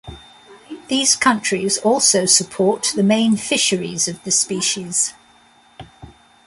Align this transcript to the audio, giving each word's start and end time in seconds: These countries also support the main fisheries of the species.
These 0.87 1.15
countries 1.15 1.77
also 1.77 2.25
support 2.25 2.91
the 2.95 3.03
main 3.03 3.37
fisheries 3.37 4.07
of 4.07 4.23
the 4.23 4.31
species. 4.31 5.13